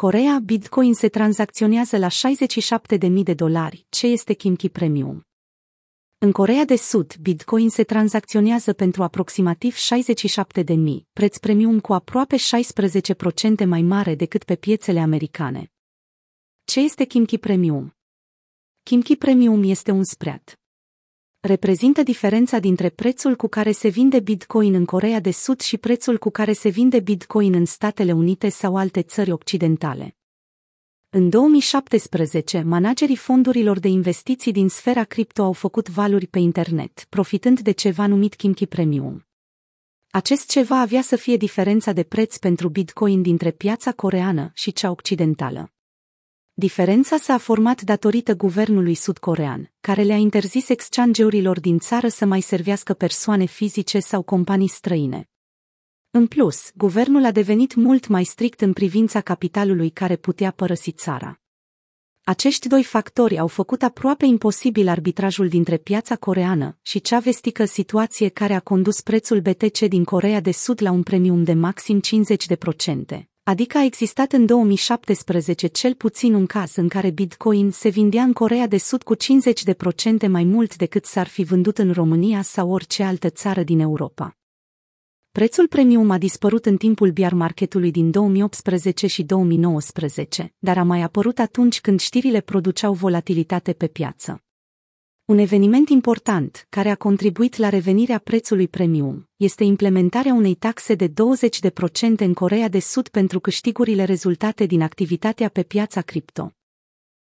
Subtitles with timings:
[0.00, 3.86] Corea, Bitcoin se tranzacționează la 67.000 de dolari.
[3.88, 5.26] Ce este Kimchi Premium?
[6.18, 10.74] În Corea de Sud, Bitcoin se tranzacționează pentru aproximativ 67.000,
[11.12, 15.72] preț premium cu aproape 16% mai mare decât pe piețele americane.
[16.64, 17.96] Ce este Kimchi Premium?
[18.82, 20.59] Kimchi Premium este un spread
[21.40, 26.18] reprezintă diferența dintre prețul cu care se vinde Bitcoin în Corea de Sud și prețul
[26.18, 30.16] cu care se vinde Bitcoin în Statele Unite sau alte țări occidentale.
[31.08, 37.60] În 2017, managerii fondurilor de investiții din sfera cripto au făcut valuri pe internet, profitând
[37.60, 39.26] de ceva numit Kimchi Premium.
[40.10, 44.90] Acest ceva avea să fie diferența de preț pentru Bitcoin dintre piața coreană și cea
[44.90, 45.72] occidentală.
[46.60, 52.94] Diferența s-a format datorită guvernului sudcorean, care le-a interzis exchange-urilor din țară să mai servească
[52.94, 55.28] persoane fizice sau companii străine.
[56.10, 61.40] În plus, guvernul a devenit mult mai strict în privința capitalului care putea părăsi țara.
[62.24, 68.28] Acești doi factori au făcut aproape imposibil arbitrajul dintre piața coreană și cea vestică situație
[68.28, 72.00] care a condus prețul BTC din Corea de Sud la un premium de maxim
[73.20, 78.22] 50% adică a existat în 2017 cel puțin un caz în care Bitcoin se vindea
[78.22, 79.18] în Corea de Sud cu 50%
[80.28, 84.36] mai mult decât s-ar fi vândut în România sau orice altă țară din Europa.
[85.30, 91.02] Prețul premium a dispărut în timpul bear marketului din 2018 și 2019, dar a mai
[91.02, 94.44] apărut atunci când știrile produceau volatilitate pe piață.
[95.30, 101.08] Un eveniment important, care a contribuit la revenirea prețului premium, este implementarea unei taxe de
[101.08, 101.12] 20%
[102.16, 106.52] în Corea de Sud pentru câștigurile rezultate din activitatea pe piața cripto.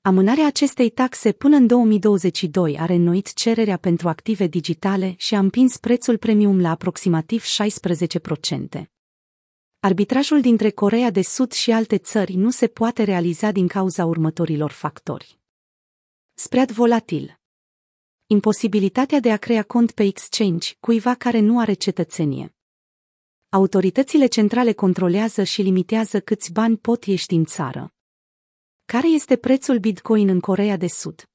[0.00, 5.76] Amânarea acestei taxe până în 2022 a reînnoit cererea pentru active digitale și a împins
[5.76, 7.44] prețul premium la aproximativ
[8.78, 8.82] 16%.
[9.80, 14.70] Arbitrajul dintre Corea de Sud și alte țări nu se poate realiza din cauza următorilor
[14.70, 15.38] factori.
[16.34, 17.42] Spread volatil
[18.34, 22.54] imposibilitatea de a crea cont pe exchange cuiva care nu are cetățenie.
[23.48, 27.94] Autoritățile centrale controlează și limitează câți bani pot ieși din țară.
[28.84, 31.33] Care este prețul Bitcoin în Corea de Sud?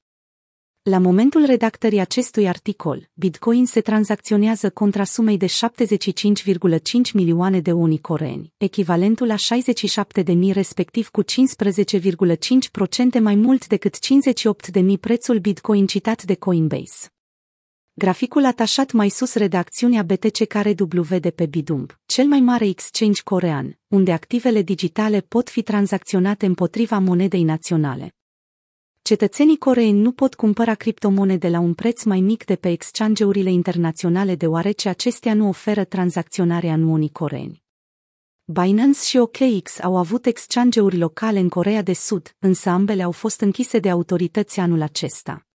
[0.82, 5.52] La momentul redactării acestui articol, Bitcoin se tranzacționează contra sumei de 75,5
[7.12, 11.28] milioane de unii coreeni, echivalentul la 67 de mii respectiv cu 15,5%
[13.20, 17.08] mai mult decât 58 de mii prețul Bitcoin citat de Coinbase.
[17.92, 23.20] Graficul atașat mai sus redacțiunea BTC care W de pe Bidumb, cel mai mare exchange
[23.22, 28.14] corean, unde activele digitale pot fi tranzacționate împotriva monedei naționale.
[29.10, 34.34] Cetățenii coreeni nu pot cumpăra criptomonede la un preț mai mic de pe exchange-urile internaționale
[34.34, 37.62] deoarece acestea nu oferă tranzacționarea în unii coreeni.
[38.44, 43.40] Binance și OKX au avut exchange-uri locale în Corea de Sud, însă ambele au fost
[43.40, 45.49] închise de autorități anul acesta.